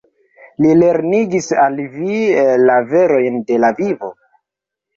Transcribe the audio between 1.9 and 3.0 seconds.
vi la